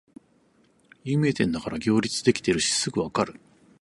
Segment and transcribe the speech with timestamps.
[1.03, 3.39] 有名店だから行列できてるしすぐわかる